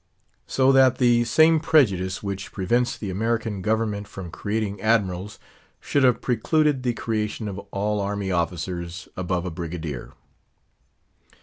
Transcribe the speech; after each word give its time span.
So 0.47 0.71
that 0.71 0.97
the 0.97 1.25
same 1.25 1.59
prejudice 1.59 2.23
which 2.23 2.51
prevents 2.51 2.97
the 2.97 3.11
American 3.11 3.61
Government 3.61 4.07
from 4.07 4.31
creating 4.31 4.81
Admirals 4.81 5.37
should 5.79 6.01
have 6.03 6.21
precluded 6.23 6.81
the 6.81 6.93
creation 6.95 7.47
of 7.47 7.59
all 7.69 8.01
army 8.01 8.31
officers 8.31 9.07
above 9.15 9.45
a 9.45 9.51
Brigadier. 9.51 10.13